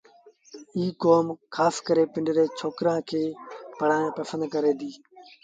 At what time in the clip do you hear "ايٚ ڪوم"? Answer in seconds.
0.77-1.25